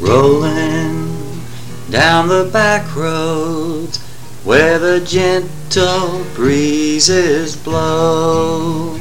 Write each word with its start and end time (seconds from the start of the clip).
Rolling 0.00 1.42
down 1.90 2.28
the 2.28 2.48
back 2.52 2.94
roads 2.94 3.98
where 4.44 4.78
the 4.78 5.00
gentle 5.00 6.24
breezes 6.34 7.56
blow. 7.56 8.98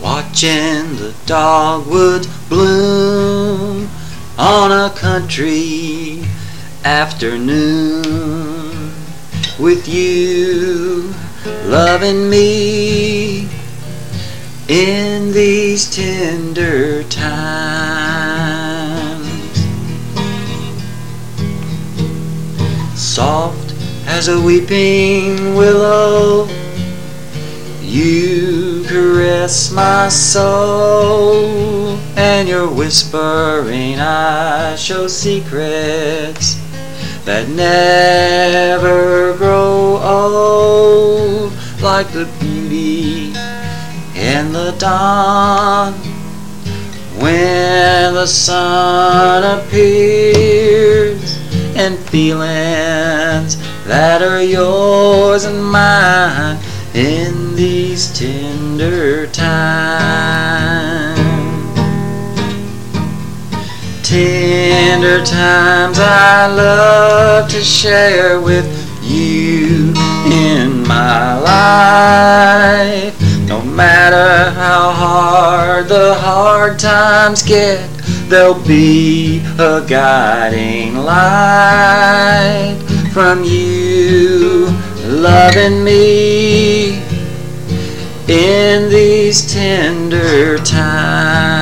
Watching 0.00 0.96
the 0.96 1.14
dogwoods 1.26 2.28
bloom 2.48 3.88
on 4.38 4.70
a 4.70 4.90
country 4.96 6.22
afternoon 6.84 8.02
with 9.58 9.88
you 9.88 11.12
loving 11.64 12.30
me 12.30 13.48
in 14.68 15.32
these 15.32 15.94
tender 15.94 16.81
Soft 22.94 23.72
as 24.06 24.28
a 24.28 24.40
weeping 24.40 25.54
willow, 25.54 26.46
you 27.80 28.84
caress 28.86 29.72
my 29.72 30.08
soul, 30.08 31.96
and 32.16 32.46
your 32.46 32.68
whispering 32.70 33.98
eyes 33.98 34.80
show 34.80 35.08
secrets 35.08 36.60
that 37.24 37.48
never 37.48 39.36
grow 39.38 39.98
old, 40.02 41.52
like 41.80 42.08
the 42.12 42.28
beauty 42.40 43.28
in 44.14 44.52
the 44.52 44.74
dawn. 44.78 45.94
When 47.18 48.14
the 48.14 48.26
sun 48.26 49.58
appears 49.58 50.51
and 51.82 51.98
feelings 51.98 53.56
that 53.86 54.22
are 54.22 54.40
yours 54.40 55.44
and 55.44 55.64
mine 55.64 56.56
in 56.94 57.56
these 57.56 58.16
tender 58.16 59.26
times. 59.26 61.18
Tender 64.08 65.24
times 65.24 65.98
I 65.98 66.46
love 66.46 67.50
to 67.50 67.60
share 67.60 68.40
with 68.40 68.68
you 69.02 69.92
in 70.30 70.86
my 70.86 71.36
life. 71.40 73.20
No 73.48 73.60
matter 73.60 74.52
how 74.52 74.92
hard 74.92 75.88
the 75.88 76.14
hard 76.14 76.78
times 76.78 77.42
get, 77.42 77.90
there'll 78.32 78.66
be 78.66 79.42
a 79.58 79.84
guiding 79.86 80.96
light 80.96 82.78
from 83.12 83.44
you 83.44 84.68
loving 85.04 85.84
me 85.84 86.94
in 88.28 88.88
these 88.88 89.52
tender 89.52 90.56
times. 90.56 91.52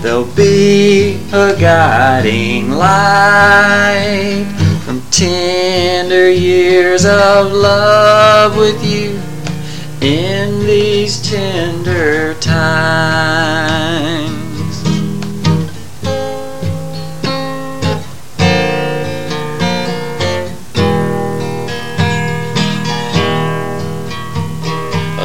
There'll 0.00 0.24
be 0.34 1.20
a 1.30 1.54
guiding 1.60 2.70
light 2.70 4.46
from 4.86 5.02
tender 5.10 6.30
years 6.30 7.04
of 7.04 7.52
love 7.52 8.56
with 8.56 8.82
you 8.82 9.20
in 10.00 10.60
these 10.60 11.20
tender 11.20 11.49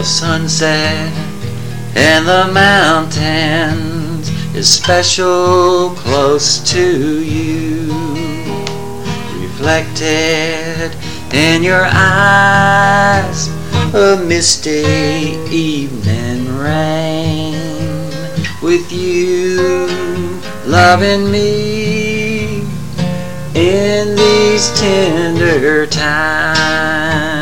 sunset 0.06 1.12
in 1.96 2.26
the 2.26 2.48
mountains 2.54 4.30
is 4.56 4.72
special 4.72 5.90
close 5.96 6.60
to 6.72 7.24
you. 7.24 7.92
Reflected 9.42 10.96
in 11.34 11.64
your 11.64 11.88
eyes, 11.92 13.48
a 13.96 14.24
misty 14.28 14.84
evening 15.50 16.56
rain. 16.56 17.56
With 18.62 18.92
you 18.92 19.88
loving 20.68 21.32
me 21.32 22.60
in 23.56 24.16
these 24.16 24.80
tender 24.80 25.88
times. 25.88 27.35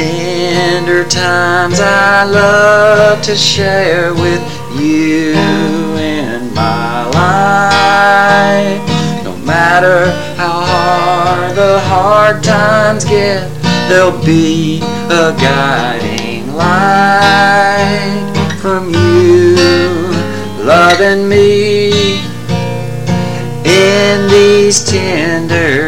Tender 0.00 1.04
times 1.04 1.78
I 1.78 2.24
love 2.24 3.20
to 3.20 3.36
share 3.36 4.14
with 4.14 4.40
you 4.80 5.34
in 5.98 6.54
my 6.54 7.04
life. 7.04 8.80
No 9.22 9.36
matter 9.44 10.10
how 10.38 10.64
hard 10.64 11.54
the 11.54 11.80
hard 11.80 12.42
times 12.42 13.04
get, 13.04 13.46
there'll 13.90 14.18
be 14.24 14.80
a 15.10 15.36
guiding 15.36 16.54
light 16.54 18.32
from 18.58 18.88
you 18.88 19.54
loving 20.64 21.28
me 21.28 22.22
in 23.66 24.30
these 24.30 24.82
tender 24.82 25.79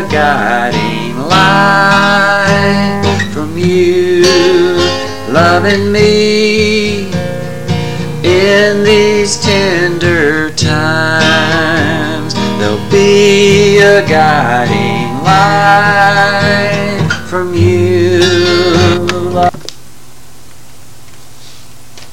a 0.00 0.08
guiding 0.08 1.18
light 1.18 3.02
from 3.32 3.58
you 3.58 4.22
loving 5.28 5.92
me 5.92 7.10
in 8.22 8.82
these 8.82 9.40
tender 9.42 10.50
times. 10.52 10.99